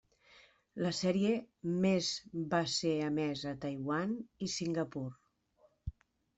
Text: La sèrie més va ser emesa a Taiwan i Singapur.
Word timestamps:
La 0.85 0.91
sèrie 0.99 1.33
més 1.83 2.09
va 2.55 2.63
ser 2.77 2.95
emesa 3.11 3.55
a 3.55 3.61
Taiwan 3.67 4.19
i 4.47 4.51
Singapur. 4.59 5.07